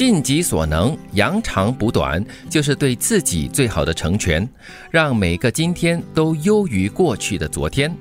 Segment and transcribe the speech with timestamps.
[0.00, 4.48] 尽己所能，扬长补短，就是对自己最好的成全，
[4.90, 7.94] 让每个今天都优于过去的昨天。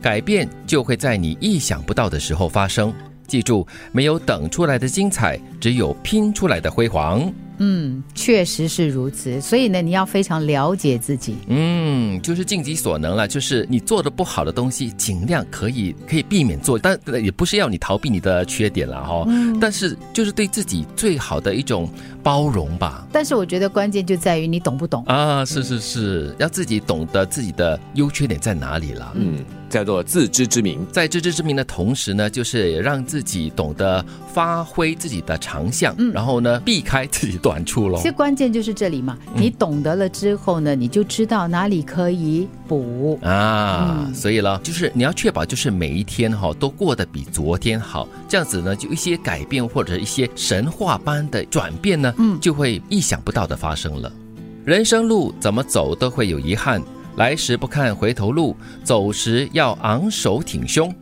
[0.00, 2.94] 改变就会在你意想不到的时候发生。
[3.26, 7.28] 记住，没有等出来的精彩，只有拼出来的辉煌。
[7.60, 9.40] 嗯，确实是如此。
[9.40, 11.36] 所以呢，你要非常了解自己。
[11.46, 13.28] 嗯，就是尽己所能了。
[13.28, 19.24] 就是你做的不好的东西，尽量可以可以避免做，但也不是要你逃避你的缺点了哈。
[19.28, 19.60] 嗯。
[19.60, 21.88] 但是就是对自己最好的一种
[22.22, 23.06] 包容吧。
[23.12, 25.44] 但是我觉得关键就在于你懂不懂啊？
[25.44, 29.12] 是是是，要自己懂得自己的优缺点在哪里了。
[29.14, 29.44] 嗯。
[29.70, 37.96] 叫做自知之明，在自知之明的同时呢，就是让自己懂得发挥自己的长项，嗯，然后呢，避开自己短处喽。
[37.98, 44.10] 其实关键就是这里嘛，你懂得了之后呢，你就知道哪里可以补啊。
[44.12, 54.12] 所以了，就是你要确保，就是每一天哈都过得比昨天好，这样子呢，就一些改变或者一些神话般的转变呢，嗯，就会意想不到的发生了。
[54.64, 56.82] 人生路怎么走都会有遗憾。
[57.16, 60.94] 来时不看回头路，走时要昂首挺胸，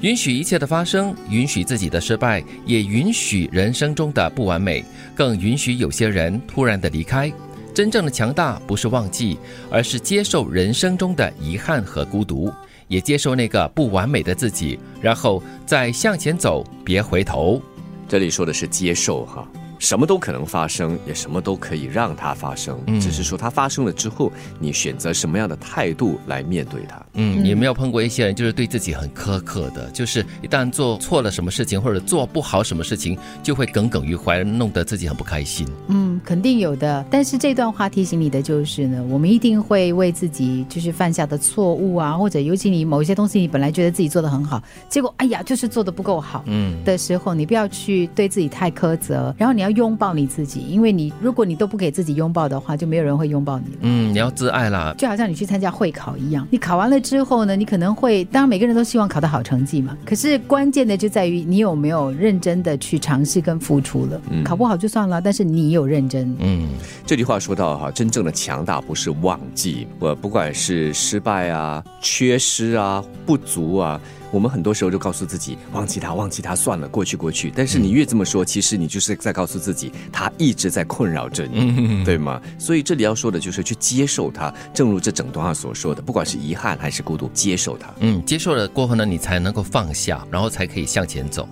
[0.00, 7.32] 允许一切的发生，允许自己的失败，也允许人生中的不完美，更允许有些人突然的离开。
[7.72, 9.38] 真正的强大不是忘记，
[9.70, 12.52] 而是接受人生中的遗憾和孤独，
[12.86, 17.62] 也接受那个不完美的自己，然后再向前走，别回头。
[18.06, 19.48] 这里说的是接受哈。
[19.82, 22.80] 什么都可能发生，也什么都可以让它发生。
[22.86, 24.30] 嗯，只是说它发生了之后，
[24.60, 27.04] 你选择什么样的态度来面对它。
[27.14, 35.66] 嗯，有没有碰过一些人，就是对自己很苛刻的，就是一旦做错了什么事情，或者做不好什么事情，就会耿耿于怀，弄得自己很不开心。
[35.88, 37.04] 嗯，肯定有的。
[37.10, 46.44] 但是这段话提醒你的就是呢，我们一定会为自己就是犯下的错误啊，或者尤其你某一些东西，你本来觉得自己做的很好，结果哎呀，就是做的不够好。
[46.46, 49.72] 嗯，的时候，你不要去对自己太苛责，然后你要。
[49.72, 53.78] 拥抱你自己，因为你如果你都不给自己拥抱的话，就没有人会拥抱你了。
[53.80, 59.96] 嗯，你要自爱啦，就好像你去参加会考一样，你考完了之后呢，你可能会，当然每个人都希望考到好成绩嘛。
[60.04, 64.20] 可是关键的就在于你有没有认真的去尝试跟付出了。
[64.44, 66.21] 考不好就算了，但是你有认真。
[66.38, 66.68] 嗯，
[67.06, 74.00] 这句话说到哈，真正的强大不是忘记，我不管是失败啊、缺失啊、不足啊。
[74.30, 77.52] 我们很多时候就告诉自己忘记他，忘记他算了，过去过去。
[77.54, 82.40] 但是你越这么说，其实你就是在告诉自己，他一直在困扰着你，对吗？
[82.58, 84.52] 所以这里要说的就是去接受他。
[84.72, 87.92] 正如这整段话所说的，不管是遗憾还是孤独，接受他。
[88.00, 91.46] 嗯，接受了过后呢，你才能够放下，然后才可以向前走。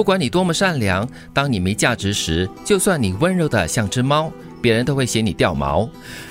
[0.00, 5.86] 不管你多么善良，当你没价值时，就算你温柔的像只猫，别人都会嫌你掉毛。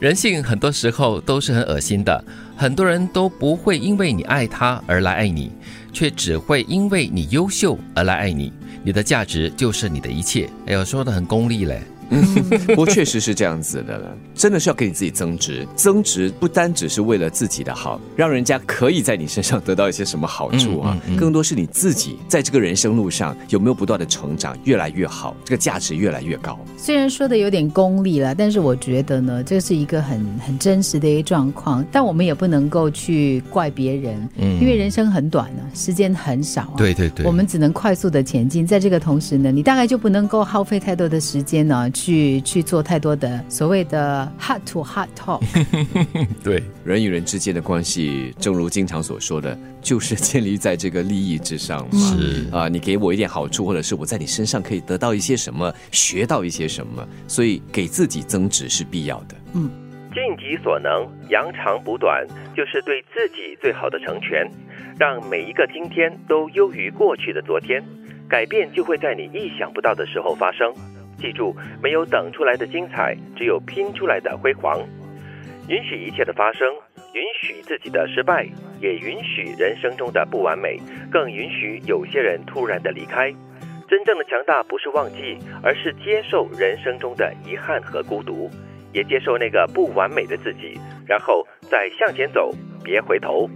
[0.00, 2.24] 人性很多时候都是很恶心的，
[2.56, 5.52] 很多人都不会因为你爱他而来爱你。
[5.92, 8.52] 却只会因为你优秀而来爱你，
[8.82, 10.50] 你的价值就是你的一切。
[10.66, 11.82] 哎呦，说的很功利嘞。
[12.68, 26.58] 不过确实是这样子的了，真的是要给你自己增值，增值不单只是为了自己的好，让人家可以在你身上得到一些什么好处啊，更多是你自己在这个人生路上有没有不断的成长，越来越好，这个价值越来越高。
[26.76, 41.88] 虽然说的有点功利了，但是我觉得呢，这是一个很 很真实的一个状况，但我们也不能够去怪别人，嗯，因为人生很短呢，时间很少，对对对，我们只能快速的前进，在这个同时呢，你大概就不能够耗费太多的时间呢。
[42.02, 45.40] 去去做太多的所谓的 heart to heart talk，
[46.42, 52.00] 对人与人之间的关系，正如经常所说的，就是建立在这个利益之上嘛。
[52.00, 59.36] 是啊，你给我一点好处，或者是我在你身上可以得到一些什么，学到一些什么，所以给自己增值是必要的。
[59.54, 59.70] 嗯，
[60.12, 62.26] 尽己所能，扬长补短，
[62.56, 64.50] 就是对自己最好的成全，
[64.98, 67.80] 让每一个今天都优于过去的昨天，
[68.28, 70.74] 改变就会在你意想不到的时候发生。
[71.22, 74.80] 记住，没有等出来的精彩，只有拼出来的辉煌。
[75.68, 76.68] 允许一切的发生，
[77.14, 78.44] 允许自己的失败，
[78.80, 80.76] 也允许人生中的不完美，
[81.10, 83.32] 更允许有些人突然的离开。
[83.88, 88.50] 真正的强大不是忘记，而是接受人生中的遗憾和孤独，
[88.92, 92.50] 也接受那个不完美的自己，然后再向前走，
[92.82, 93.48] 别回头。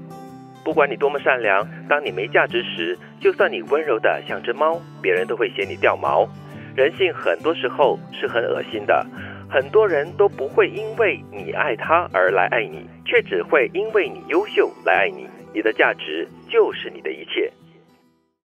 [0.64, 6.28] 不管你多么善良，当你没价值时，就算你温柔的像只猫，别人都会嫌你掉毛。
[6.76, 9.04] 人性很多时候是很恶心的，
[9.48, 15.26] 很多人都不会因为你爱他而来爱你，却只会因为你优秀来爱你。
[15.54, 17.50] 你的价值就是你的一切。